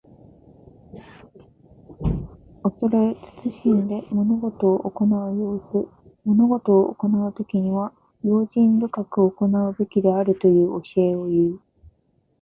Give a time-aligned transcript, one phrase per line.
[2.63, 3.15] 恐れ
[3.51, 5.87] 慎んで物事を行う様子。
[6.25, 7.93] 物事を行うときには、
[8.23, 11.59] 用心深く行うべきであるという教えをいう。